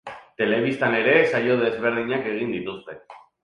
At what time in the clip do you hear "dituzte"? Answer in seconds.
2.59-3.01